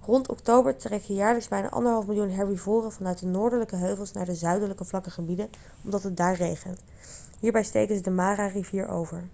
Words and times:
rond 0.00 0.28
oktober 0.28 0.76
trekken 0.76 1.14
jaarlijks 1.14 1.48
bijna 1.48 2.00
1,5 2.02 2.06
miljoen 2.06 2.30
herbivoren 2.30 2.92
vanuit 2.92 3.18
de 3.18 3.26
noordelijke 3.26 3.76
heuvels 3.76 4.12
naar 4.12 4.24
de 4.24 4.34
zuidelijke 4.34 4.84
vlakke 4.84 5.10
gebieden 5.10 5.50
omdat 5.84 6.02
het 6.02 6.16
daar 6.16 6.34
regent 6.34 6.80
hierbij 7.40 7.64
steken 7.64 7.96
ze 7.96 8.02
de 8.02 8.10
mara-rivier 8.10 8.88
over 8.88 9.28